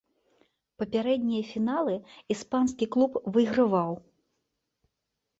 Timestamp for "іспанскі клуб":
2.35-3.19